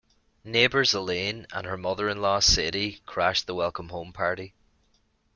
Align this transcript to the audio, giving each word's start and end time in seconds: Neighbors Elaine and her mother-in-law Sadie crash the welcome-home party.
Neighbors 0.43 0.95
Elaine 0.95 1.45
and 1.53 1.67
her 1.67 1.77
mother-in-law 1.77 2.39
Sadie 2.39 3.01
crash 3.05 3.43
the 3.43 3.53
welcome-home 3.53 4.13
party. 4.13 4.55